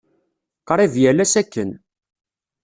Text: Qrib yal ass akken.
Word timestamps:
Qrib 0.67 0.93
yal 1.01 1.19
ass 1.23 1.33
akken. 1.41 1.69